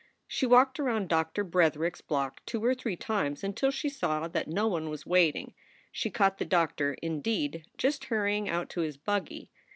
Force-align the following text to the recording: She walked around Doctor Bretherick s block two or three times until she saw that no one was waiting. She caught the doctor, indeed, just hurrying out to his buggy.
She 0.27 0.47
walked 0.47 0.79
around 0.79 1.09
Doctor 1.09 1.43
Bretherick 1.45 1.93
s 1.97 2.01
block 2.01 2.41
two 2.47 2.65
or 2.65 2.73
three 2.73 2.95
times 2.95 3.43
until 3.43 3.69
she 3.69 3.87
saw 3.87 4.27
that 4.29 4.47
no 4.47 4.67
one 4.67 4.89
was 4.89 5.05
waiting. 5.05 5.53
She 5.91 6.09
caught 6.09 6.39
the 6.39 6.43
doctor, 6.45 6.93
indeed, 7.03 7.67
just 7.77 8.05
hurrying 8.05 8.49
out 8.49 8.67
to 8.71 8.81
his 8.81 8.97
buggy. 8.97 9.51